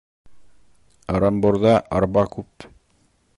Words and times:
Ырымбурҙа 1.17 1.75
арба 1.99 2.27
күп 2.37 2.67